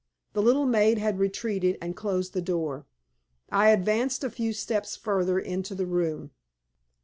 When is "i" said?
3.51-3.67